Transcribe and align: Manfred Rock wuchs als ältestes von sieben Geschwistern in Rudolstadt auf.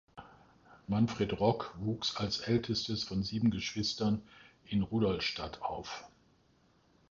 Manfred 0.87 1.39
Rock 1.39 1.75
wuchs 1.77 2.15
als 2.17 2.39
ältestes 2.39 3.03
von 3.03 3.21
sieben 3.21 3.51
Geschwistern 3.51 4.23
in 4.65 4.81
Rudolstadt 4.81 5.61
auf. 5.61 6.09